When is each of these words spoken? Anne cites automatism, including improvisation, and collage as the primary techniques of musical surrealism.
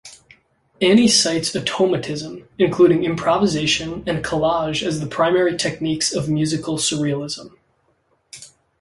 Anne 0.81 1.07
cites 1.07 1.55
automatism, 1.55 2.49
including 2.57 3.03
improvisation, 3.03 4.03
and 4.09 4.25
collage 4.25 4.81
as 4.81 4.99
the 4.99 5.05
primary 5.05 5.55
techniques 5.55 6.11
of 6.11 6.27
musical 6.27 6.79
surrealism. 6.79 7.51